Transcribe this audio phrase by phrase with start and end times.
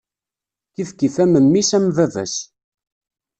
[0.73, 2.35] Kifkif am mmi-s, am baba-s.